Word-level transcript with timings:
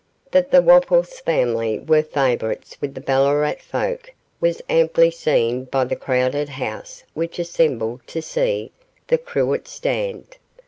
That 0.31 0.49
the 0.49 0.63
Wopples 0.63 1.19
family 1.21 1.77
were 1.77 2.01
favourites 2.01 2.75
with 2.81 2.95
the 2.95 3.01
Ballarat 3.01 3.59
folk 3.61 4.11
was 4.39 4.59
amply 4.67 5.11
seen 5.11 5.65
by 5.65 5.83
the 5.83 5.95
crowded 5.95 6.49
house 6.49 7.03
which 7.13 7.37
assembled 7.37 8.01
to 8.07 8.19
see 8.19 8.71
'The 9.09 9.19
Cruet 9.19 9.67
Stand'. 9.67 10.37